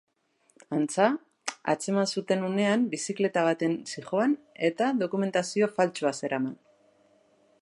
[0.77, 1.09] Antza,
[1.73, 4.35] atzeman zuten unean bizikleta batean zihoan
[4.71, 6.61] eta dokumentazio faltsua zeraman.